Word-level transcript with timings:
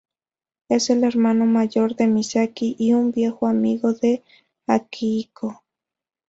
Es 0.67 0.89
el 0.89 1.03
hermano 1.03 1.45
mayor 1.45 1.95
de 1.95 2.07
Misaki 2.07 2.75
y 2.79 2.93
un 2.93 3.11
viejo 3.11 3.45
amigo 3.45 3.93
de 3.93 4.23
Akihiko. 4.65 5.63